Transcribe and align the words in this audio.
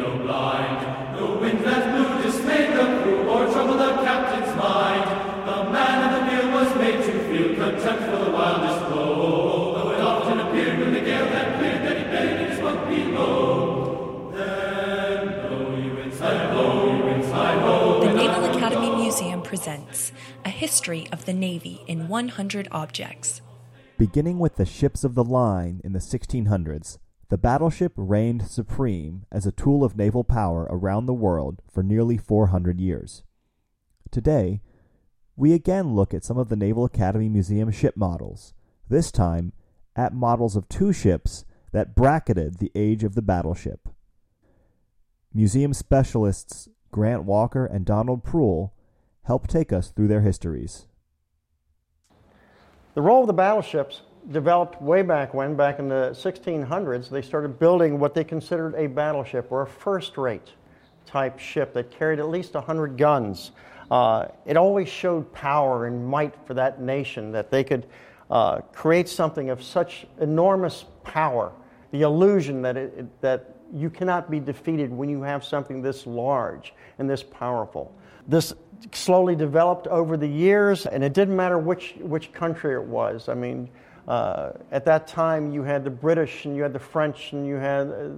no 0.00 0.18
blind. 0.18 1.16
No 1.16 1.36
wind 1.36 1.64
that 1.64 1.82
blew 1.92 2.22
dismayed 2.22 2.70
the 2.72 3.02
crew 3.02 3.28
or 3.28 3.46
troubled 3.52 3.80
the 3.80 3.92
captain's 4.02 4.56
mind. 4.56 5.04
The 5.46 5.70
man 5.70 5.98
of 6.06 6.10
the 6.16 6.22
wheel 6.26 6.46
was 6.56 6.74
made 6.76 7.04
to 7.04 7.12
feel 7.28 7.48
contempt 7.54 8.04
for 8.04 8.24
the 8.24 8.30
wildest 8.30 8.88
blow. 8.88 9.74
Though 9.74 9.90
it 9.92 10.00
often 10.00 10.40
appeared 10.40 10.78
when 10.80 10.94
the 10.94 11.00
gale 11.00 11.26
had 11.26 11.58
cleared 11.58 11.82
that 11.82 11.96
he 11.98 12.04
buried 12.04 12.50
his 12.50 12.60
bunk 12.60 12.88
below. 12.88 14.32
Then 14.34 15.48
blow 15.48 15.76
you 15.76 15.98
inside, 15.98 16.52
blow 16.52 16.96
you 16.96 17.06
inside, 17.14 17.60
blow. 17.60 18.00
The 18.00 18.14
Naval 18.14 18.44
Academy 18.56 18.90
Museum 18.96 19.42
presents 19.42 20.12
A 20.44 20.50
History 20.50 21.08
of 21.12 21.26
the 21.26 21.34
Navy 21.34 21.82
in 21.86 22.08
100 22.08 22.68
Objects. 22.72 23.42
Beginning 23.98 24.38
with 24.38 24.56
the 24.56 24.64
ships 24.64 25.04
of 25.04 25.14
the 25.14 25.24
line 25.24 25.82
in 25.84 25.92
the 25.92 25.98
1600s, 25.98 26.96
the 27.30 27.38
battleship 27.38 27.92
reigned 27.96 28.48
supreme 28.48 29.24
as 29.30 29.46
a 29.46 29.52
tool 29.52 29.84
of 29.84 29.96
naval 29.96 30.24
power 30.24 30.66
around 30.68 31.06
the 31.06 31.14
world 31.14 31.62
for 31.72 31.82
nearly 31.82 32.16
400 32.18 32.80
years. 32.80 33.22
Today, 34.10 34.60
we 35.36 35.52
again 35.52 35.94
look 35.94 36.12
at 36.12 36.24
some 36.24 36.36
of 36.36 36.48
the 36.48 36.56
Naval 36.56 36.84
Academy 36.84 37.28
Museum 37.28 37.70
ship 37.70 37.96
models, 37.96 38.52
this 38.88 39.12
time 39.12 39.52
at 39.94 40.12
models 40.12 40.56
of 40.56 40.68
two 40.68 40.92
ships 40.92 41.44
that 41.70 41.94
bracketed 41.94 42.58
the 42.58 42.72
age 42.74 43.04
of 43.04 43.14
the 43.14 43.22
battleship. 43.22 43.88
Museum 45.32 45.72
specialists 45.72 46.68
Grant 46.90 47.22
Walker 47.22 47.64
and 47.64 47.86
Donald 47.86 48.24
Proulx 48.24 48.72
help 49.22 49.46
take 49.46 49.72
us 49.72 49.90
through 49.90 50.08
their 50.08 50.22
histories. 50.22 50.86
The 52.94 53.02
role 53.02 53.20
of 53.20 53.28
the 53.28 53.32
battleships 53.32 54.02
developed 54.30 54.80
way 54.80 55.02
back 55.02 55.34
when, 55.34 55.56
back 55.56 55.78
in 55.78 55.88
the 55.88 56.10
1600s, 56.12 57.08
they 57.08 57.22
started 57.22 57.58
building 57.58 57.98
what 57.98 58.14
they 58.14 58.24
considered 58.24 58.74
a 58.74 58.86
battleship 58.86 59.50
or 59.50 59.62
a 59.62 59.66
first 59.66 60.16
rate 60.16 60.52
type 61.06 61.38
ship 61.38 61.74
that 61.74 61.90
carried 61.90 62.18
at 62.18 62.28
least 62.28 62.54
100 62.54 62.96
guns. 62.96 63.52
Uh, 63.90 64.28
it 64.46 64.56
always 64.56 64.88
showed 64.88 65.32
power 65.32 65.86
and 65.86 66.06
might 66.06 66.34
for 66.46 66.54
that 66.54 66.80
nation 66.80 67.32
that 67.32 67.50
they 67.50 67.64
could 67.64 67.86
uh, 68.30 68.60
create 68.72 69.08
something 69.08 69.50
of 69.50 69.62
such 69.62 70.06
enormous 70.20 70.84
power. 71.02 71.52
The 71.90 72.02
illusion 72.02 72.62
that, 72.62 72.76
it, 72.76 72.94
it, 72.96 73.20
that 73.22 73.56
you 73.72 73.90
cannot 73.90 74.30
be 74.30 74.38
defeated 74.38 74.92
when 74.92 75.08
you 75.08 75.22
have 75.22 75.44
something 75.44 75.82
this 75.82 76.06
large 76.06 76.72
and 76.98 77.10
this 77.10 77.22
powerful. 77.22 77.92
This 78.28 78.52
slowly 78.92 79.34
developed 79.34 79.88
over 79.88 80.16
the 80.16 80.28
years, 80.28 80.86
and 80.86 81.02
it 81.02 81.12
didn't 81.12 81.34
matter 81.34 81.58
which, 81.58 81.96
which 82.00 82.32
country 82.32 82.74
it 82.74 82.82
was. 82.82 83.28
I 83.28 83.34
mean, 83.34 83.68
uh, 84.10 84.54
at 84.72 84.84
that 84.86 85.06
time, 85.06 85.52
you 85.52 85.62
had 85.62 85.84
the 85.84 85.90
British 85.90 86.44
and 86.44 86.56
you 86.56 86.64
had 86.64 86.72
the 86.72 86.80
French 86.80 87.32
and 87.32 87.46
you 87.46 87.54
had 87.54 87.86
uh, 87.86 88.08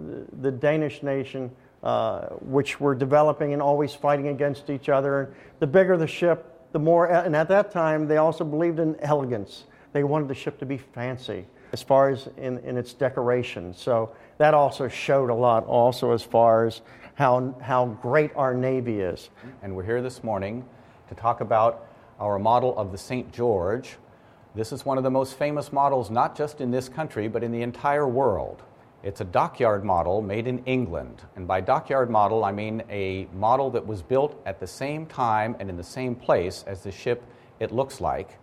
the 0.41 0.51
Danish 0.51 1.03
nation, 1.03 1.51
uh, 1.83 2.29
which 2.41 2.81
were 2.81 2.95
developing 2.95 3.53
and 3.53 3.61
always 3.61 3.95
fighting 3.95 4.29
against 4.29 4.71
each 4.71 4.89
other. 4.89 5.21
And 5.21 5.35
the 5.59 5.67
bigger 5.67 5.99
the 5.99 6.07
ship, 6.07 6.47
the 6.73 6.79
more, 6.79 7.09
and 7.09 7.37
at 7.37 7.49
that 7.49 7.71
time, 7.71 8.09
they 8.09 8.17
also 8.17 8.43
believed 8.43 8.79
in 8.79 8.99
elegance. 9.01 9.65
They 9.93 10.03
wanted 10.03 10.29
the 10.29 10.35
ship 10.35 10.59
to 10.61 10.65
be 10.65 10.79
fancy 10.79 11.45
as 11.73 11.83
far 11.83 12.09
as 12.09 12.27
in, 12.39 12.57
in 12.61 12.79
its 12.79 12.95
decoration. 12.95 13.75
So 13.75 14.15
that 14.39 14.55
also 14.55 14.89
showed 14.89 15.29
a 15.29 15.35
lot, 15.35 15.67
also, 15.67 16.13
as 16.13 16.23
far 16.23 16.65
as 16.65 16.81
how, 17.17 17.55
how 17.61 17.99
great 18.01 18.31
our 18.35 18.55
Navy 18.55 19.01
is. 19.01 19.29
And 19.63 19.77
we're 19.77 19.85
here 19.85 20.01
this 20.01 20.25
morning 20.25 20.65
to 21.11 21.15
talk 21.15 21.43
about 21.43 21.87
our 22.19 22.39
model 22.39 22.79
of 22.79 22.93
the 22.93 22.99
St. 22.99 23.31
George 23.31 23.99
this 24.55 24.71
is 24.71 24.85
one 24.85 24.99
of 24.99 25.05
the 25.05 25.11
most 25.11 25.39
famous 25.39 25.73
models, 25.73 26.11
not 26.11 26.37
just 26.37 26.61
in 26.61 26.71
this 26.71 26.89
country, 26.89 27.27
but 27.27 27.43
in 27.43 27.53
the 27.53 27.63
entire 27.63 28.07
world. 28.07 28.63
It's 29.03 29.21
a 29.21 29.25
dockyard 29.25 29.83
model 29.83 30.21
made 30.21 30.47
in 30.47 30.63
England. 30.65 31.23
And 31.37 31.49
by 31.49 31.61
dockyard 31.61 32.11
model, 32.11 32.45
I 32.45 32.53
mean 32.53 32.83
a 32.91 33.27
model 33.35 33.71
that 33.71 33.87
was 33.87 34.03
built 34.03 34.41
at 34.45 34.61
the 34.61 34.67
same 34.67 35.07
time 35.07 35.57
and 35.59 35.71
in 35.71 35.77
the 35.77 35.83
same 35.83 36.15
place 36.15 36.65
as 36.67 36.83
the 36.83 36.93
ship 36.93 37.25
it 37.61 37.73
looks 37.73 38.01
like. 38.01 38.39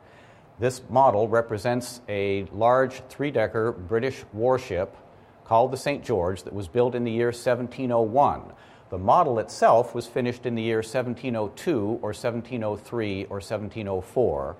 This 0.59 0.81
model 0.89 1.27
represents 1.27 2.01
a 2.09 2.45
large 2.51 3.01
three 3.07 3.31
decker 3.31 3.71
British 3.71 4.25
warship 4.33 4.97
called 5.45 5.71
the 5.71 5.77
St. 5.77 6.03
George 6.03 6.43
that 6.43 6.53
was 6.53 6.67
built 6.67 6.95
in 6.95 7.03
the 7.03 7.11
year 7.11 7.27
1701. 7.27 8.51
The 8.89 8.97
model 8.97 9.39
itself 9.39 9.93
was 9.93 10.07
finished 10.07 10.45
in 10.45 10.55
the 10.55 10.63
year 10.63 10.77
1702 10.77 11.99
or 12.01 12.09
1703 12.09 13.25
or 13.25 13.37
1704. 13.37 14.57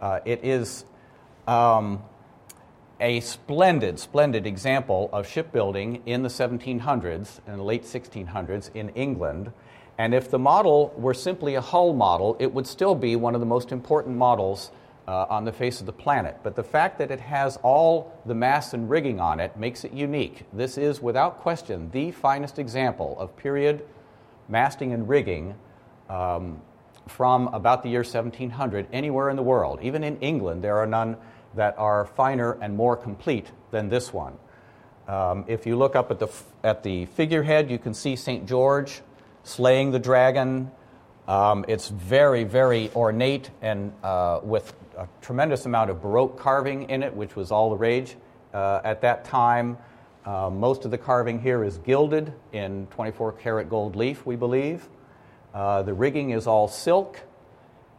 Uh, 0.00 0.20
it 0.24 0.44
is 0.44 0.84
um, 1.46 2.02
a 3.00 3.20
splendid, 3.20 3.98
splendid 3.98 4.46
example 4.46 5.10
of 5.12 5.28
shipbuilding 5.28 6.02
in 6.06 6.22
the 6.22 6.28
1700s 6.28 7.40
and 7.46 7.58
the 7.58 7.62
late 7.62 7.84
1600s 7.84 8.70
in 8.74 8.90
England. 8.90 9.52
And 9.98 10.14
if 10.14 10.30
the 10.30 10.38
model 10.38 10.94
were 10.96 11.14
simply 11.14 11.54
a 11.54 11.60
hull 11.60 11.94
model, 11.94 12.36
it 12.38 12.52
would 12.52 12.66
still 12.66 12.94
be 12.94 13.16
one 13.16 13.34
of 13.34 13.40
the 13.40 13.46
most 13.46 13.72
important 13.72 14.16
models 14.16 14.70
uh, 15.08 15.26
on 15.28 15.44
the 15.44 15.52
face 15.52 15.80
of 15.80 15.86
the 15.86 15.92
planet. 15.92 16.36
But 16.42 16.56
the 16.56 16.64
fact 16.64 16.98
that 16.98 17.10
it 17.10 17.20
has 17.20 17.58
all 17.62 18.12
the 18.26 18.34
masts 18.34 18.74
and 18.74 18.90
rigging 18.90 19.20
on 19.20 19.40
it 19.40 19.56
makes 19.56 19.84
it 19.84 19.92
unique. 19.92 20.44
This 20.52 20.76
is, 20.76 21.00
without 21.00 21.38
question, 21.38 21.90
the 21.92 22.10
finest 22.10 22.58
example 22.58 23.16
of 23.18 23.36
period 23.36 23.84
masting 24.48 24.92
and 24.92 25.08
rigging 25.08 25.54
um, 26.08 26.60
from 27.08 27.48
about 27.48 27.82
the 27.82 27.88
year 27.88 28.00
1700 28.00 28.86
anywhere 28.92 29.30
in 29.30 29.36
the 29.36 29.42
world. 29.42 29.78
Even 29.82 30.02
in 30.02 30.18
England, 30.18 30.62
there 30.62 30.78
are 30.78 30.86
none 30.86 31.16
that 31.54 31.76
are 31.78 32.04
finer 32.04 32.58
and 32.60 32.76
more 32.76 32.96
complete 32.96 33.50
than 33.70 33.88
this 33.88 34.12
one. 34.12 34.36
Um, 35.08 35.44
if 35.46 35.66
you 35.66 35.76
look 35.76 35.94
up 35.94 36.10
at 36.10 36.18
the, 36.18 36.28
at 36.64 36.82
the 36.82 37.06
figurehead, 37.06 37.70
you 37.70 37.78
can 37.78 37.94
see 37.94 38.16
St. 38.16 38.46
George 38.46 39.02
slaying 39.44 39.92
the 39.92 39.98
dragon. 39.98 40.70
Um, 41.28 41.64
it's 41.68 41.88
very, 41.88 42.44
very 42.44 42.90
ornate 42.94 43.50
and 43.62 43.92
uh, 44.02 44.40
with 44.42 44.74
a 44.98 45.08
tremendous 45.20 45.66
amount 45.66 45.90
of 45.90 46.02
Baroque 46.02 46.38
carving 46.38 46.90
in 46.90 47.02
it, 47.02 47.14
which 47.14 47.36
was 47.36 47.52
all 47.52 47.70
the 47.70 47.76
rage 47.76 48.16
uh, 48.52 48.80
at 48.84 49.00
that 49.02 49.24
time. 49.24 49.78
Uh, 50.24 50.50
most 50.50 50.84
of 50.84 50.90
the 50.90 50.98
carving 50.98 51.40
here 51.40 51.62
is 51.62 51.78
gilded 51.78 52.32
in 52.52 52.88
24 52.88 53.32
karat 53.32 53.70
gold 53.70 53.94
leaf, 53.94 54.26
we 54.26 54.34
believe. 54.34 54.88
Uh, 55.56 55.82
the 55.82 55.94
rigging 55.94 56.30
is 56.30 56.46
all 56.46 56.68
silk, 56.68 57.22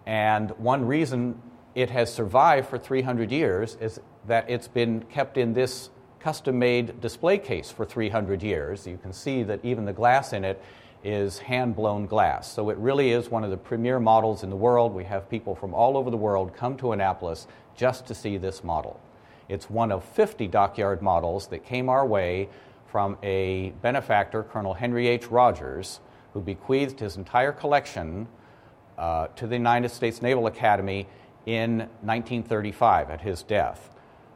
and 0.06 0.51
one 0.59 0.85
reason 0.85 1.41
it 1.73 1.90
has 1.90 2.13
survived 2.13 2.69
for 2.69 2.78
300 2.78 3.31
years 3.31 3.75
is 3.81 4.00
that 4.28 4.47
it's 4.47 4.68
been 4.68 5.01
kept 5.06 5.40
in 5.40 5.53
this 5.53 5.90
custom 6.19 6.59
made 6.59 7.01
display 7.01 7.40
case 7.40 7.72
for 7.72 7.84
300 7.84 8.44
years. 8.44 8.85
You 8.85 9.00
can 9.01 9.12
see 9.12 9.41
that 9.41 9.59
even 9.66 9.85
the 9.85 9.94
glass 9.94 10.34
in 10.34 10.46
it 10.46 10.62
is 11.03 11.40
hand 11.40 11.75
blown 11.75 12.06
glass. 12.06 12.47
So 12.53 12.69
it 12.69 12.78
really 12.78 13.09
is 13.09 13.29
one 13.29 13.44
of 13.44 13.50
the 13.50 13.57
premier 13.57 14.00
models 14.00 14.44
in 14.44 14.51
the 14.51 14.56
world. 14.56 14.94
We 14.94 15.06
have 15.06 15.28
people 15.28 15.56
from 15.56 15.73
all 15.73 15.97
over 15.97 16.12
the 16.12 16.17
world 16.17 16.56
come 16.56 16.78
to 16.78 16.91
Annapolis 16.91 17.47
just 17.75 18.06
to 18.06 18.13
see 18.13 18.38
this 18.38 18.63
model. 18.63 19.00
It's 19.50 19.67
one 19.67 19.91
of 19.91 20.03
50 20.03 20.46
dockyard 20.46 21.01
models 21.01 21.47
that 21.47 21.66
came 21.66 21.90
our 21.90 22.06
way 22.06 22.50
from 22.85 23.17
a 23.23 23.72
benefactor, 23.81 24.44
Colonel 24.44 24.75
Henry 24.75 25.07
H. 25.07 25.31
Rogers, 25.31 26.01
who 26.37 26.41
bequeathed 26.43 26.99
his 26.99 27.17
entire 27.17 27.51
collection 27.51 28.27
uh, 28.99 29.25
to 29.29 29.47
the 29.47 29.55
United 29.55 29.89
States 29.89 30.21
Naval 30.21 30.45
Academy 30.45 31.07
in 31.47 31.79
1935 31.79 33.09
at 33.09 33.21
his 33.21 33.41
death. 33.41 33.89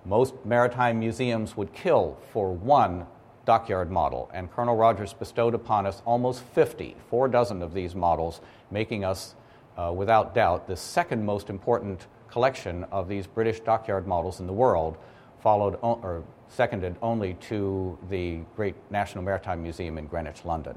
Most 0.03 0.33
maritime 0.43 0.97
museums 0.97 1.55
would 1.55 1.71
kill 1.73 2.17
for 2.33 2.51
one 2.53 3.05
dockyard 3.45 3.91
model, 3.91 4.31
and 4.33 4.51
Colonel 4.51 4.75
Rogers 4.75 5.13
bestowed 5.13 5.53
upon 5.53 5.85
us 5.85 6.01
almost 6.03 6.41
50, 6.41 6.95
four 7.07 7.27
dozen 7.27 7.61
of 7.61 7.71
these 7.75 7.93
models, 7.93 8.41
making 8.71 9.05
us, 9.05 9.35
uh, 9.77 9.93
without 9.95 10.33
doubt, 10.33 10.67
the 10.67 10.75
second 10.75 11.23
most 11.23 11.51
important 11.51 12.07
collection 12.31 12.83
of 12.85 13.07
these 13.09 13.27
British 13.27 13.59
dockyard 13.59 14.07
models 14.07 14.39
in 14.39 14.47
the 14.47 14.53
world, 14.53 14.97
followed 15.39 15.75
or 15.83 16.23
seconded 16.47 16.95
only 17.03 17.35
to 17.35 17.95
the 18.09 18.39
great 18.55 18.73
National 18.89 19.23
Maritime 19.23 19.61
Museum 19.61 19.99
in 19.99 20.07
Greenwich, 20.07 20.45
London. 20.45 20.75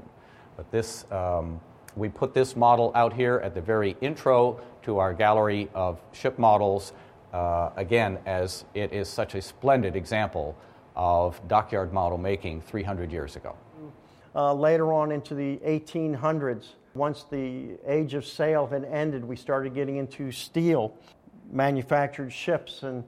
But 0.57 0.71
this, 0.71 1.05
um, 1.11 1.59
we 1.95 2.09
put 2.09 2.33
this 2.33 2.55
model 2.55 2.91
out 2.95 3.13
here 3.13 3.41
at 3.43 3.53
the 3.53 3.61
very 3.61 3.95
intro 4.01 4.59
to 4.83 4.99
our 4.99 5.13
gallery 5.13 5.69
of 5.73 5.99
ship 6.11 6.37
models, 6.37 6.93
uh, 7.33 7.71
again, 7.75 8.19
as 8.25 8.65
it 8.73 8.93
is 8.93 9.09
such 9.09 9.35
a 9.35 9.41
splendid 9.41 9.95
example 9.95 10.55
of 10.95 11.45
dockyard 11.47 11.91
model 11.91 12.17
making 12.17 12.61
300 12.61 13.11
years 13.11 13.35
ago. 13.35 13.55
Uh, 14.33 14.53
later 14.53 14.93
on 14.93 15.11
into 15.11 15.33
the 15.33 15.57
1800s, 15.65 16.73
once 16.93 17.25
the 17.29 17.77
age 17.85 18.13
of 18.13 18.25
sail 18.25 18.67
had 18.67 18.85
ended, 18.85 19.23
we 19.23 19.35
started 19.35 19.73
getting 19.73 19.97
into 19.97 20.31
steel 20.31 20.93
manufactured 21.51 22.31
ships 22.31 22.83
and 22.83 23.03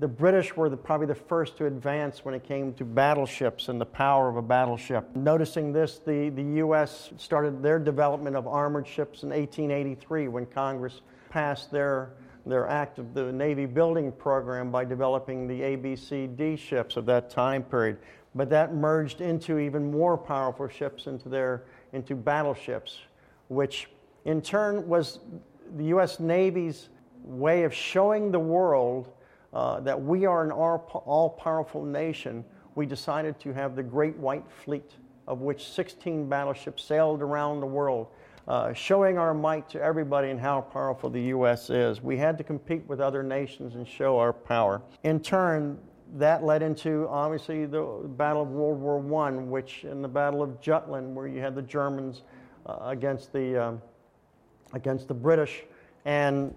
the 0.00 0.08
British 0.08 0.56
were 0.56 0.68
the, 0.68 0.76
probably 0.76 1.06
the 1.06 1.14
first 1.14 1.56
to 1.58 1.66
advance 1.66 2.24
when 2.24 2.34
it 2.34 2.42
came 2.42 2.74
to 2.74 2.84
battleships 2.84 3.68
and 3.68 3.80
the 3.80 3.86
power 3.86 4.28
of 4.28 4.36
a 4.36 4.42
battleship. 4.42 5.14
Noticing 5.14 5.72
this, 5.72 6.00
the, 6.04 6.30
the 6.30 6.42
U.S. 6.58 7.12
started 7.16 7.62
their 7.62 7.78
development 7.78 8.34
of 8.34 8.48
armored 8.48 8.86
ships 8.86 9.22
in 9.22 9.28
1883 9.28 10.28
when 10.28 10.46
Congress 10.46 11.00
passed 11.30 11.70
their, 11.70 12.10
their 12.44 12.68
act 12.68 12.98
of 12.98 13.14
the 13.14 13.30
Navy 13.32 13.66
building 13.66 14.10
program 14.10 14.72
by 14.72 14.84
developing 14.84 15.46
the 15.46 15.60
ABCD 15.60 16.58
ships 16.58 16.96
of 16.96 17.06
that 17.06 17.30
time 17.30 17.62
period. 17.62 17.98
but 18.34 18.50
that 18.50 18.74
merged 18.74 19.20
into 19.20 19.60
even 19.60 19.92
more 19.92 20.18
powerful 20.18 20.66
ships 20.66 21.06
into 21.06 21.28
their 21.28 21.62
into 21.92 22.16
battleships, 22.16 22.98
which 23.46 23.88
in 24.24 24.42
turn 24.42 24.88
was 24.88 25.20
the 25.76 25.84
U.S. 25.84 26.18
Navy's 26.18 26.88
way 27.22 27.62
of 27.62 27.72
showing 27.72 28.32
the 28.32 28.40
world 28.40 29.12
uh, 29.54 29.80
that 29.80 30.00
we 30.00 30.26
are 30.26 30.44
an 30.44 30.50
all 30.50 31.38
powerful 31.40 31.84
nation. 31.84 32.44
We 32.74 32.86
decided 32.86 33.38
to 33.40 33.52
have 33.52 33.76
the 33.76 33.82
Great 33.82 34.16
White 34.16 34.44
Fleet, 34.64 34.90
of 35.28 35.40
which 35.40 35.68
16 35.68 36.28
battleships 36.28 36.82
sailed 36.82 37.22
around 37.22 37.60
the 37.60 37.66
world. 37.66 38.08
Uh, 38.46 38.74
showing 38.74 39.16
our 39.16 39.32
might 39.32 39.66
to 39.70 39.80
everybody 39.80 40.28
and 40.28 40.38
how 40.38 40.60
powerful 40.60 41.08
the 41.08 41.22
U.S. 41.22 41.70
is. 41.70 42.02
We 42.02 42.18
had 42.18 42.36
to 42.36 42.44
compete 42.44 42.86
with 42.86 43.00
other 43.00 43.22
nations 43.22 43.74
and 43.74 43.88
show 43.88 44.18
our 44.18 44.34
power. 44.34 44.82
In 45.02 45.20
turn, 45.20 45.78
that 46.16 46.44
led 46.44 46.62
into 46.62 47.08
obviously 47.08 47.64
the 47.64 47.82
Battle 48.18 48.42
of 48.42 48.48
World 48.48 48.80
War 48.80 49.26
I, 49.26 49.30
which 49.30 49.84
in 49.84 50.02
the 50.02 50.08
Battle 50.08 50.42
of 50.42 50.60
Jutland, 50.60 51.16
where 51.16 51.26
you 51.26 51.40
had 51.40 51.54
the 51.54 51.62
Germans 51.62 52.22
uh, 52.66 52.76
against 52.82 53.32
the 53.32 53.56
um, 53.56 53.82
against 54.74 55.08
the 55.08 55.14
British, 55.14 55.62
and 56.04 56.54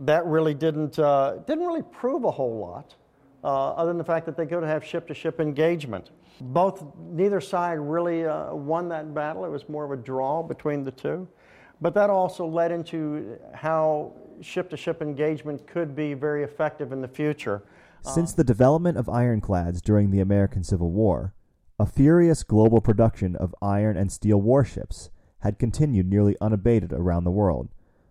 that 0.00 0.24
really 0.26 0.54
didn't 0.54 0.98
uh, 0.98 1.38
didn't 1.46 1.66
really 1.66 1.82
prove 1.82 2.24
a 2.24 2.30
whole 2.30 2.58
lot, 2.58 2.94
uh, 3.42 3.70
other 3.72 3.90
than 3.90 3.98
the 3.98 4.04
fact 4.04 4.26
that 4.26 4.36
they 4.36 4.46
could 4.46 4.62
have 4.62 4.84
ship-to-ship 4.84 5.40
engagement. 5.40 6.10
Both 6.40 6.84
neither 7.10 7.40
side 7.40 7.78
really 7.78 8.24
uh, 8.24 8.54
won 8.54 8.88
that 8.90 9.12
battle. 9.12 9.44
It 9.44 9.50
was 9.50 9.68
more 9.68 9.84
of 9.84 9.90
a 9.90 9.96
draw 9.96 10.42
between 10.42 10.84
the 10.84 10.92
two, 10.92 11.26
but 11.80 11.94
that 11.94 12.10
also 12.10 12.46
led 12.46 12.70
into 12.70 13.38
how 13.54 14.12
ship-to-ship 14.40 15.02
engagement 15.02 15.66
could 15.66 15.96
be 15.96 16.14
very 16.14 16.44
effective 16.44 16.92
in 16.92 17.00
the 17.00 17.08
future. 17.08 17.64
Since 18.02 18.32
the 18.34 18.44
development 18.44 18.96
of 18.96 19.08
ironclads 19.08 19.82
during 19.82 20.12
the 20.12 20.20
American 20.20 20.62
Civil 20.62 20.92
War, 20.92 21.34
a 21.78 21.86
furious 21.86 22.44
global 22.44 22.80
production 22.80 23.34
of 23.34 23.54
iron 23.60 23.96
and 23.96 24.10
steel 24.10 24.40
warships 24.40 25.10
had 25.40 25.58
continued 25.58 26.08
nearly 26.08 26.36
unabated 26.40 26.92
around 26.92 27.24
the 27.24 27.30
world, 27.32 27.68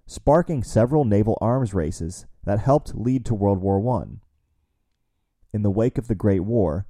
sparking 0.07 0.63
several 0.63 1.03
naval 1.03 1.37
arms 1.41 1.73
races 1.73 2.25
that 2.45 2.59
helped 2.59 2.95
lead 2.95 3.25
to 3.25 3.35
World 3.35 3.61
War 3.61 4.01
I. 4.01 4.05
In 5.53 5.61
the 5.61 5.69
wake 5.69 5.97
of 5.97 6.07
the 6.07 6.15
Great 6.15 6.39
War, 6.39 6.87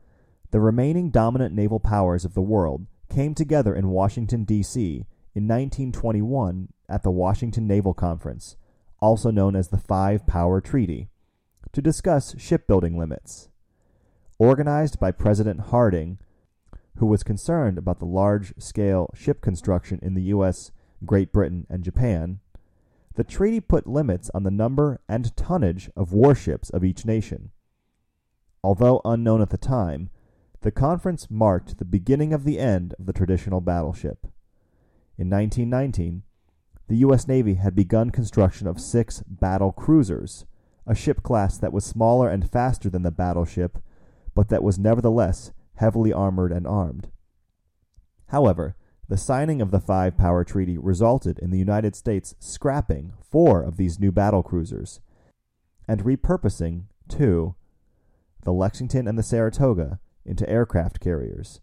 the 0.51 0.59
remaining 0.59 1.09
dominant 1.09 1.53
naval 1.53 1.79
powers 1.79 2.23
of 2.23 2.35
the 2.35 2.41
world 2.41 2.85
came 3.09 3.33
together 3.33 3.75
in 3.75 3.89
Washington, 3.89 4.43
D.C. 4.43 5.05
in 5.33 5.47
1921 5.47 6.69
at 6.87 7.03
the 7.03 7.11
Washington 7.11 7.67
Naval 7.67 7.93
Conference, 7.93 8.55
also 8.99 9.31
known 9.31 9.55
as 9.55 9.69
the 9.69 9.77
Five 9.77 10.27
Power 10.27 10.61
Treaty 10.61 11.09
to 11.73 11.81
discuss 11.81 12.35
shipbuilding 12.37 12.97
limits. 12.97 13.49
Organized 14.39 14.99
by 14.99 15.11
President 15.11 15.59
Harding, 15.71 16.19
who 16.97 17.07
was 17.07 17.23
concerned 17.23 17.77
about 17.77 17.99
the 17.99 18.05
large 18.05 18.53
scale 18.59 19.09
ship 19.15 19.41
construction 19.41 19.99
in 20.03 20.13
the 20.13 20.23
U.S., 20.23 20.71
Great 21.05 21.31
Britain, 21.31 21.65
and 21.69 21.83
Japan, 21.83 22.39
the 23.17 23.23
treaty 23.23 23.59
put 23.59 23.87
limits 23.87 24.29
on 24.35 24.43
the 24.43 24.51
number 24.51 25.01
and 25.09 25.35
tonnage 25.35 25.89
of 25.95 26.13
warships 26.13 26.69
of 26.69 26.83
each 26.83 27.03
nation. 27.03 27.49
Although 28.63 29.01
unknown 29.03 29.41
at 29.41 29.49
the 29.49 29.57
time, 29.57 30.11
the 30.61 30.69
conference 30.69 31.27
marked 31.27 31.79
the 31.79 31.85
beginning 31.85 32.31
of 32.31 32.43
the 32.43 32.59
end 32.59 32.93
of 32.99 33.07
the 33.07 33.13
traditional 33.13 33.59
battleship. 33.59 34.27
In 35.17 35.31
1919, 35.31 36.21
the 36.87 36.97
U.S. 36.97 37.27
Navy 37.27 37.55
had 37.55 37.75
begun 37.75 38.11
construction 38.11 38.67
of 38.67 38.79
six 38.79 39.23
battle 39.27 39.71
cruisers 39.71 40.45
a 40.85 40.93
ship 40.93 41.23
class 41.23 41.57
that 41.57 41.73
was 41.73 41.83
smaller 41.83 42.29
and 42.29 42.49
faster 42.49 42.87
than 42.87 43.01
the 43.01 43.11
battleship, 43.11 43.79
but 44.35 44.49
that 44.49 44.63
was 44.63 44.77
nevertheless 44.77 45.51
heavily 45.77 46.13
armored 46.13 46.51
and 46.51 46.67
armed. 46.67 47.09
However, 48.27 48.75
the 49.09 49.17
signing 49.17 49.61
of 49.61 49.71
the 49.71 49.79
Five 49.79 50.17
Power 50.17 50.43
Treaty 50.43 50.77
resulted 50.77 51.39
in 51.39 51.49
the 51.49 51.57
United 51.57 51.95
States 51.95 52.35
scrapping 52.39 53.13
four 53.21 53.63
of 53.63 53.77
these 53.77 53.99
new 53.99 54.11
battle 54.11 54.43
cruisers 54.43 54.99
and 55.87 56.03
repurposing 56.03 56.83
two, 57.07 57.55
the 58.43 58.51
Lexington 58.51 59.07
and 59.07 59.17
the 59.17 59.23
Saratoga, 59.23 59.99
into 60.25 60.49
aircraft 60.49 60.99
carriers. 60.99 61.61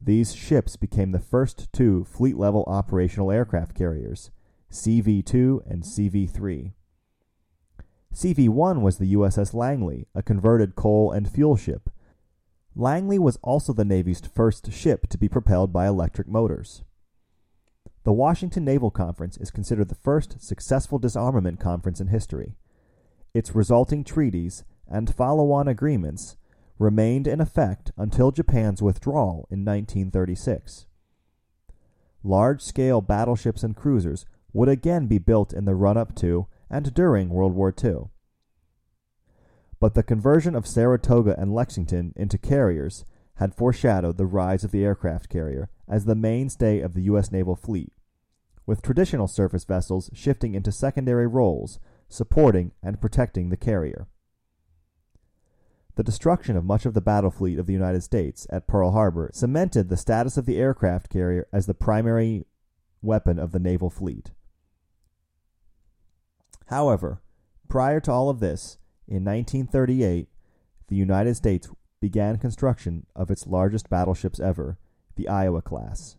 These 0.00 0.34
ships 0.34 0.76
became 0.76 1.12
the 1.12 1.18
first 1.18 1.72
two 1.72 2.04
fleet 2.04 2.36
level 2.36 2.64
operational 2.66 3.30
aircraft 3.30 3.74
carriers, 3.74 4.30
CV 4.70 5.24
2 5.24 5.62
and 5.66 5.82
CV 5.82 6.30
3. 6.30 6.72
CV 8.14 8.48
1 8.48 8.82
was 8.82 8.98
the 8.98 9.14
USS 9.14 9.54
Langley, 9.54 10.06
a 10.14 10.22
converted 10.22 10.74
coal 10.74 11.10
and 11.12 11.30
fuel 11.30 11.56
ship. 11.56 11.90
Langley 12.76 13.18
was 13.18 13.38
also 13.42 13.72
the 13.72 13.84
Navy's 13.84 14.20
first 14.20 14.72
ship 14.72 15.08
to 15.08 15.18
be 15.18 15.28
propelled 15.28 15.72
by 15.72 15.86
electric 15.86 16.28
motors. 16.28 16.84
The 18.04 18.12
Washington 18.12 18.64
Naval 18.64 18.90
Conference 18.90 19.36
is 19.36 19.50
considered 19.50 19.88
the 19.88 19.94
first 19.94 20.40
successful 20.40 20.98
disarmament 20.98 21.60
conference 21.60 22.00
in 22.00 22.08
history. 22.08 22.54
Its 23.34 23.54
resulting 23.54 24.04
treaties 24.04 24.64
and 24.88 25.14
follow 25.14 25.52
on 25.52 25.68
agreements 25.68 26.36
remained 26.78 27.26
in 27.26 27.40
effect 27.40 27.92
until 27.96 28.30
Japan's 28.30 28.80
withdrawal 28.80 29.46
in 29.50 29.64
1936. 29.64 30.86
Large 32.24 32.62
scale 32.62 33.00
battleships 33.00 33.62
and 33.62 33.76
cruisers 33.76 34.24
would 34.52 34.68
again 34.68 35.06
be 35.06 35.18
built 35.18 35.52
in 35.52 35.64
the 35.64 35.74
run 35.74 35.96
up 35.96 36.14
to 36.16 36.46
and 36.70 36.94
during 36.94 37.28
World 37.28 37.54
War 37.54 37.74
II. 37.82 38.08
But 39.80 39.94
the 39.94 40.02
conversion 40.02 40.54
of 40.54 40.66
Saratoga 40.66 41.34
and 41.40 41.54
Lexington 41.54 42.12
into 42.14 42.36
carriers 42.36 43.06
had 43.36 43.54
foreshadowed 43.54 44.18
the 44.18 44.26
rise 44.26 44.62
of 44.62 44.70
the 44.70 44.84
aircraft 44.84 45.30
carrier 45.30 45.70
as 45.88 46.04
the 46.04 46.14
mainstay 46.14 46.80
of 46.80 46.92
the 46.92 47.02
U.S. 47.04 47.32
naval 47.32 47.56
fleet, 47.56 47.90
with 48.66 48.82
traditional 48.82 49.26
surface 49.26 49.64
vessels 49.64 50.10
shifting 50.12 50.54
into 50.54 50.70
secondary 50.70 51.26
roles, 51.26 51.80
supporting 52.10 52.72
and 52.82 53.00
protecting 53.00 53.48
the 53.48 53.56
carrier. 53.56 54.06
The 55.96 56.04
destruction 56.04 56.56
of 56.56 56.64
much 56.64 56.84
of 56.84 56.92
the 56.92 57.00
battle 57.00 57.30
fleet 57.30 57.58
of 57.58 57.66
the 57.66 57.72
United 57.72 58.02
States 58.02 58.46
at 58.50 58.68
Pearl 58.68 58.92
Harbor 58.92 59.30
cemented 59.32 59.88
the 59.88 59.96
status 59.96 60.36
of 60.36 60.44
the 60.44 60.58
aircraft 60.58 61.08
carrier 61.08 61.46
as 61.52 61.66
the 61.66 61.74
primary 61.74 62.44
weapon 63.00 63.38
of 63.38 63.52
the 63.52 63.58
naval 63.58 63.88
fleet. 63.88 64.30
However, 66.66 67.22
prior 67.68 68.00
to 68.00 68.12
all 68.12 68.28
of 68.28 68.40
this, 68.40 68.78
in 69.10 69.24
1938, 69.24 70.28
the 70.86 70.96
United 70.96 71.34
States 71.34 71.68
began 72.00 72.38
construction 72.38 73.06
of 73.14 73.30
its 73.30 73.46
largest 73.46 73.90
battleships 73.90 74.38
ever, 74.38 74.78
the 75.16 75.28
Iowa 75.28 75.60
class. 75.60 76.16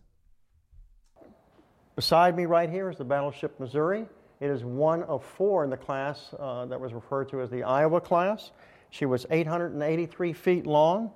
Beside 1.96 2.36
me, 2.36 2.44
right 2.44 2.68
here, 2.68 2.90
is 2.90 2.98
the 2.98 3.04
battleship 3.04 3.58
Missouri. 3.58 4.06
It 4.40 4.50
is 4.50 4.62
one 4.62 5.02
of 5.04 5.24
four 5.24 5.64
in 5.64 5.70
the 5.70 5.76
class 5.76 6.34
uh, 6.38 6.66
that 6.66 6.80
was 6.80 6.92
referred 6.92 7.30
to 7.30 7.40
as 7.40 7.50
the 7.50 7.62
Iowa 7.62 8.00
class. 8.00 8.50
She 8.90 9.06
was 9.06 9.24
883 9.30 10.32
feet 10.34 10.66
long. 10.66 11.10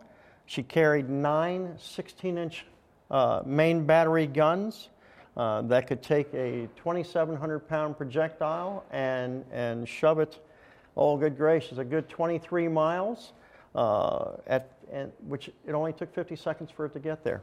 She 0.47 0.63
carried 0.63 1.11
nine 1.11 1.75
16 1.79 2.39
inch 2.39 2.67
uh, 3.11 3.43
main 3.45 3.85
battery 3.85 4.27
guns 4.27 4.89
uh, 5.37 5.63
that 5.63 5.87
could 5.87 6.03
take 6.03 6.33
a 6.33 6.69
2,700 6.77 7.61
pound 7.69 7.97
projectile 7.97 8.85
and, 8.91 9.45
and 9.53 9.87
shove 9.89 10.21
it, 10.21 10.41
oh, 10.97 11.17
good 11.17 11.37
gracious, 11.37 11.79
a 11.79 11.85
good 11.85 12.09
23 12.09 12.69
miles, 12.69 13.33
uh, 13.75 14.33
at, 14.47 14.71
and, 14.93 15.13
which 15.27 15.49
it 15.67 15.73
only 15.73 15.93
took 15.93 16.15
50 16.15 16.37
seconds 16.37 16.71
for 16.71 16.87
it 16.87 16.93
to 16.93 17.01
get 17.01 17.23
there. 17.23 17.43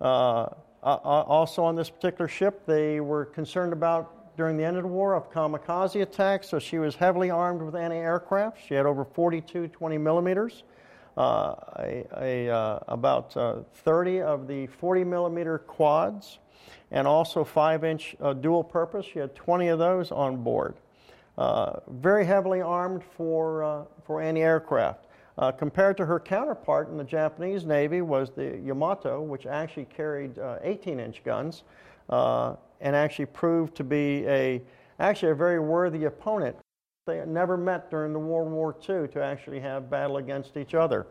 Uh, 0.00 0.48
also, 0.82 1.64
on 1.64 1.74
this 1.74 1.90
particular 1.90 2.28
ship, 2.28 2.64
they 2.66 3.00
were 3.00 3.24
concerned 3.24 3.72
about 3.72 4.36
during 4.36 4.56
the 4.56 4.64
end 4.64 4.76
of 4.76 4.82
the 4.82 4.88
war 4.88 5.14
of 5.14 5.32
kamikaze 5.32 6.00
attacks, 6.00 6.48
so 6.48 6.58
she 6.58 6.78
was 6.78 6.94
heavily 6.94 7.30
armed 7.30 7.62
with 7.62 7.74
anti 7.74 7.96
aircraft. 7.96 8.58
She 8.66 8.74
had 8.74 8.86
over 8.86 9.04
42 9.04 9.68
20 9.68 9.98
millimeters. 9.98 10.62
Uh, 11.16 11.54
a, 11.78 12.06
a, 12.18 12.54
uh, 12.54 12.78
about 12.88 13.34
uh, 13.38 13.60
30 13.72 14.20
of 14.20 14.46
the 14.46 14.66
40 14.66 15.02
millimeter 15.02 15.56
quads, 15.56 16.40
and 16.90 17.06
also 17.06 17.42
5 17.42 17.84
inch 17.84 18.14
uh, 18.20 18.34
dual 18.34 18.62
purpose. 18.62 19.06
She 19.06 19.18
had 19.18 19.34
20 19.34 19.68
of 19.68 19.78
those 19.78 20.12
on 20.12 20.44
board. 20.44 20.74
Uh, 21.38 21.80
very 21.88 22.24
heavily 22.24 22.62
armed 22.62 23.02
for, 23.16 23.62
uh, 23.62 23.84
for 24.04 24.20
anti 24.20 24.42
aircraft. 24.42 25.06
Uh, 25.38 25.52
compared 25.52 25.96
to 25.98 26.06
her 26.06 26.18
counterpart 26.18 26.88
in 26.88 26.96
the 26.96 27.04
Japanese 27.04 27.64
Navy 27.66 28.00
was 28.00 28.30
the 28.30 28.58
Yamato, 28.64 29.20
which 29.20 29.44
actually 29.44 29.84
carried 29.84 30.38
18 30.62 30.98
inch 30.98 31.22
guns 31.24 31.64
and 32.08 32.96
actually 32.96 33.26
proved 33.26 33.74
to 33.74 33.84
be 33.84 34.26
a, 34.26 34.62
actually 34.98 35.32
a 35.32 35.34
very 35.34 35.60
worthy 35.60 36.04
opponent. 36.04 36.56
They 37.06 37.22
never 37.26 37.56
met 37.56 37.90
during 37.90 38.12
the 38.12 38.18
World 38.18 38.50
War 38.50 38.74
II 38.88 39.08
to 39.08 39.22
actually 39.22 39.60
have 39.60 39.90
battle 39.90 40.16
against 40.16 40.56
each 40.56 40.74
other. 40.74 41.06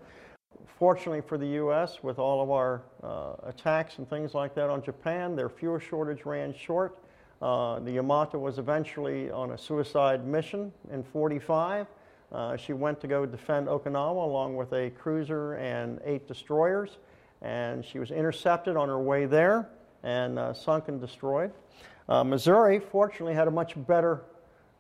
Fortunately 0.77 1.22
for 1.22 1.38
the 1.38 1.48
U.S., 1.48 2.03
with 2.03 2.20
all 2.20 2.41
of 2.41 2.50
our 2.50 2.82
uh, 3.03 3.36
attacks 3.48 3.98
and 4.00 4.10
things 4.10 4.34
like 4.34 4.53
that 4.55 4.70
on 4.70 4.82
Japan, 4.82 5.36
their 5.36 5.50
fuel 5.50 5.79
shortage 5.79 6.25
ran 6.25 6.53
short. 6.53 6.98
Uh, 7.42 7.80
the 7.80 7.92
Yamato 7.92 8.38
was 8.38 8.60
eventually 8.60 9.30
on 9.30 9.51
a 9.51 9.58
suicide 9.58 10.25
mission 10.25 10.72
in 10.92 11.04
45. 11.04 11.88
Uh, 12.32 12.58
she 12.58 12.74
went 12.74 13.00
to 13.01 13.08
go 13.08 13.25
defend 13.25 13.68
Okinawa 13.68 14.24
along 14.24 14.56
with 14.56 14.74
a 14.74 14.89
cruiser 14.92 15.54
and 15.54 16.00
eight 16.06 16.27
destroyers. 16.27 16.98
and 17.42 17.86
she 17.86 18.00
was 18.00 18.12
intercepted 18.12 18.75
on 18.75 18.88
her 18.88 19.00
way 19.00 19.25
there 19.25 19.70
and 20.04 20.39
uh, 20.39 20.54
sunk 20.54 20.88
and 20.88 21.00
destroyed. 21.01 21.51
Uh, 22.08 22.24
Missouri, 22.24 22.80
fortunately, 22.80 23.34
had 23.34 23.48
a 23.48 23.51
much 23.51 23.74
better 23.86 24.22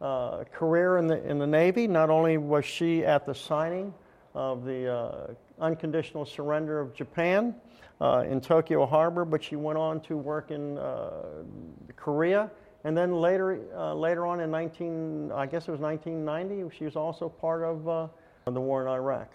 uh, 0.01 0.43
career 0.51 0.97
in 0.97 1.07
the, 1.07 1.23
in 1.27 1.37
the 1.39 1.47
Navy. 1.47 1.87
Not 1.87 2.09
only 2.09 2.37
was 2.37 2.65
she 2.65 3.05
at 3.05 3.25
the 3.25 3.33
signing 3.33 3.93
of 4.35 4.65
the 4.65 4.93
uh, 4.93 5.33
unconditional 5.59 6.25
surrender 6.25 6.79
of 6.79 6.93
Japan 6.93 7.55
uh, 8.01 8.23
in 8.29 8.41
Tokyo 8.41 8.85
Harbor, 8.85 9.25
but 9.25 9.43
she 9.43 9.55
went 9.55 9.77
on 9.77 10.01
to 10.01 10.17
work 10.17 10.51
in 10.51 10.77
uh, 10.77 11.11
Korea. 11.95 12.51
And 12.83 12.95
then 12.95 13.15
later, 13.15 13.59
later 13.95 14.27
on 14.27 14.41
in 14.41 14.51
19, 14.51 15.31
I 15.31 15.47
guess 15.47 15.67
it 15.67 15.71
was 15.71 15.79
1990, 15.79 16.75
she 16.77 16.85
was 16.85 16.95
also 16.95 17.27
part 17.27 17.63
of 17.63 18.11
the 18.53 18.61
war 18.61 18.83
in 18.83 18.87
Iraq. 18.87 19.31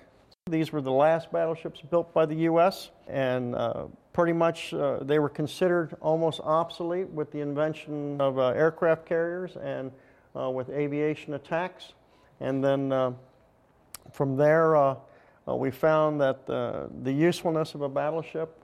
These 0.50 0.72
were 0.72 0.80
the 0.80 0.92
last 0.92 1.30
battleships 1.30 1.80
built 1.80 2.12
by 2.14 2.26
the 2.26 2.34
U.S., 2.34 2.90
and 3.08 3.54
uh, 3.54 3.84
pretty 4.12 4.32
much 4.32 4.74
uh, 4.74 4.98
they 5.02 5.18
were 5.18 5.28
considered 5.28 5.94
almost 6.00 6.40
obsolete 6.40 7.08
with 7.08 7.30
the 7.30 7.40
invention 7.40 8.20
of 8.20 8.38
uh, 8.38 8.48
aircraft 8.48 9.06
carriers 9.06 9.56
and 9.56 9.92
uh, 10.34 10.50
with 10.50 10.68
aviation 10.70 11.34
attacks. 11.34 11.92
And 12.40 12.64
then 12.64 12.90
uh, 12.90 13.12
from 14.12 14.36
there, 14.36 14.76
uh, 14.76 14.96
uh, 15.48 15.56
we 15.56 15.70
found 15.70 16.20
that 16.20 16.48
uh, 16.48 16.86
the 17.02 17.12
usefulness 17.12 17.74
of 17.74 17.82
a 17.82 17.88
battleship, 17.88 18.62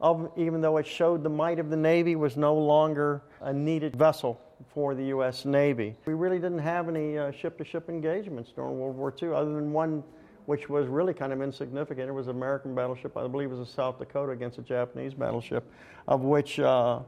of, 0.00 0.30
even 0.36 0.60
though 0.60 0.76
it 0.76 0.86
showed 0.86 1.22
the 1.22 1.30
might 1.30 1.58
of 1.58 1.70
the 1.70 1.76
Navy, 1.76 2.16
was 2.16 2.36
no 2.36 2.54
longer 2.54 3.22
a 3.40 3.52
needed 3.52 3.96
vessel 3.96 4.40
for 4.68 4.94
the 4.94 5.04
U.S. 5.06 5.44
Navy. 5.44 5.94
We 6.06 6.14
really 6.14 6.38
didn't 6.38 6.60
have 6.60 6.88
any 6.88 7.16
ship 7.32 7.58
to 7.58 7.64
ship 7.64 7.88
engagements 7.88 8.52
during 8.54 8.78
World 8.78 8.96
War 8.96 9.14
II, 9.22 9.30
other 9.30 9.54
than 9.54 9.72
one 9.72 10.02
which 10.46 10.68
was 10.68 10.86
really 10.86 11.12
kind 11.12 11.32
of 11.32 11.42
insignificant. 11.42 12.08
It 12.08 12.12
was 12.12 12.28
an 12.28 12.36
American 12.36 12.74
battleship, 12.74 13.16
I 13.16 13.26
believe 13.26 13.50
it 13.50 13.56
was 13.56 13.68
a 13.68 13.72
South 13.72 13.98
Dakota 13.98 14.32
against 14.32 14.58
a 14.58 14.62
Japanese 14.62 15.12
battleship, 15.12 15.70
of 16.08 16.22
which 16.22 16.58
uh, 16.60 17.00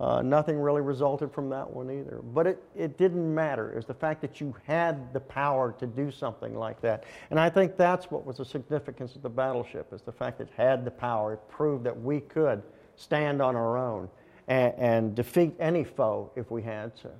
uh, 0.00 0.22
nothing 0.22 0.58
really 0.58 0.80
resulted 0.80 1.30
from 1.30 1.50
that 1.50 1.70
one 1.70 1.90
either. 1.90 2.20
But 2.22 2.46
it, 2.46 2.62
it 2.74 2.96
didn't 2.96 3.32
matter. 3.34 3.70
It 3.70 3.76
was 3.76 3.84
the 3.84 3.94
fact 3.94 4.22
that 4.22 4.40
you 4.40 4.56
had 4.66 5.12
the 5.12 5.20
power 5.20 5.74
to 5.78 5.86
do 5.86 6.10
something 6.10 6.54
like 6.54 6.80
that. 6.80 7.04
And 7.30 7.38
I 7.38 7.50
think 7.50 7.76
that's 7.76 8.10
what 8.10 8.24
was 8.24 8.38
the 8.38 8.44
significance 8.46 9.14
of 9.14 9.20
the 9.20 9.28
battleship, 9.28 9.92
is 9.92 10.00
the 10.00 10.12
fact 10.12 10.38
that 10.38 10.48
it 10.48 10.54
had 10.56 10.86
the 10.86 10.90
power. 10.90 11.34
It 11.34 11.40
proved 11.50 11.84
that 11.84 12.00
we 12.00 12.20
could 12.20 12.62
stand 12.96 13.42
on 13.42 13.54
our 13.54 13.76
own 13.76 14.08
and, 14.48 14.74
and 14.78 15.14
defeat 15.14 15.54
any 15.60 15.84
foe 15.84 16.32
if 16.34 16.50
we 16.50 16.62
had 16.62 16.96
to. 16.96 17.10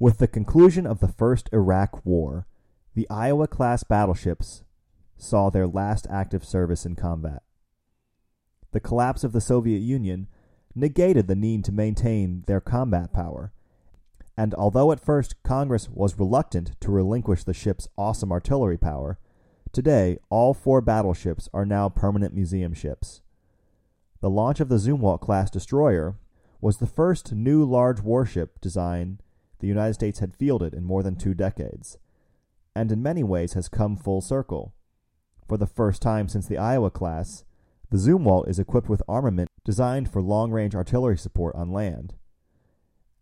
With 0.00 0.18
the 0.18 0.26
conclusion 0.26 0.84
of 0.84 0.98
the 0.98 1.06
First 1.06 1.48
Iraq 1.52 2.04
War, 2.04 2.48
the 2.96 3.08
Iowa 3.08 3.46
class 3.46 3.84
battleships 3.84 4.64
saw 5.16 5.48
their 5.48 5.68
last 5.68 6.08
active 6.10 6.44
service 6.44 6.84
in 6.84 6.96
combat. 6.96 7.44
The 8.72 8.80
collapse 8.80 9.22
of 9.22 9.30
the 9.30 9.40
Soviet 9.40 9.78
Union 9.78 10.26
negated 10.74 11.26
the 11.26 11.34
need 11.34 11.64
to 11.64 11.72
maintain 11.72 12.44
their 12.46 12.60
combat 12.60 13.12
power, 13.12 13.52
and 14.36 14.54
although 14.54 14.92
at 14.92 15.04
first 15.04 15.42
Congress 15.42 15.88
was 15.88 16.18
reluctant 16.18 16.72
to 16.80 16.90
relinquish 16.90 17.44
the 17.44 17.54
ship's 17.54 17.88
awesome 17.98 18.32
artillery 18.32 18.78
power, 18.78 19.18
today 19.72 20.18
all 20.30 20.54
four 20.54 20.80
battleships 20.80 21.48
are 21.52 21.66
now 21.66 21.88
permanent 21.88 22.34
museum 22.34 22.72
ships. 22.72 23.20
The 24.20 24.30
launch 24.30 24.60
of 24.60 24.68
the 24.68 24.76
Zumwalt 24.76 25.20
class 25.20 25.50
destroyer 25.50 26.16
was 26.60 26.78
the 26.78 26.86
first 26.86 27.32
new 27.32 27.64
large 27.64 28.00
warship 28.00 28.60
design 28.60 29.20
the 29.58 29.66
United 29.66 29.94
States 29.94 30.20
had 30.20 30.34
fielded 30.34 30.74
in 30.74 30.84
more 30.84 31.02
than 31.02 31.16
two 31.16 31.34
decades 31.34 31.98
and 32.74 32.90
in 32.90 33.02
many 33.02 33.22
ways 33.22 33.52
has 33.52 33.68
come 33.68 33.96
full 33.96 34.20
circle. 34.20 34.72
For 35.48 35.56
the 35.56 35.66
first 35.66 36.00
time 36.00 36.28
since 36.28 36.46
the 36.46 36.58
Iowa 36.58 36.90
class, 36.90 37.44
the 37.90 37.98
Zumwalt 37.98 38.48
is 38.48 38.58
equipped 38.58 38.88
with 38.88 39.02
armament 39.06 39.50
designed 39.64 40.10
for 40.10 40.20
long 40.20 40.50
range 40.50 40.74
artillery 40.74 41.16
support 41.16 41.54
on 41.54 41.72
land. 41.72 42.14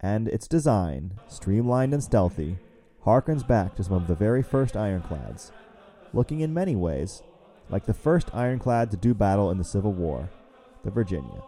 And 0.00 0.28
its 0.28 0.49
design, 0.49 1.14
streamlined 1.28 1.92
and 1.92 2.02
stealthy, 2.02 2.56
harkens 3.04 3.47
back 3.47 3.75
to 3.76 3.85
some 3.85 3.94
of 3.94 4.06
the 4.06 4.14
very 4.14 4.42
first 4.42 4.76
ironclads, 4.76 5.52
looking 6.12 6.40
in 6.40 6.54
many 6.54 6.75
ways 6.75 7.23
like 7.68 7.87
the 7.87 7.94
first 7.94 8.35
ironclad 8.35 8.90
to 8.90 8.97
do 8.97 9.14
battle 9.14 9.50
in 9.50 9.59
the 9.59 9.64
Civil 9.64 9.92
War, 9.92 10.28
the 10.85 10.90
Virginia. 10.90 11.42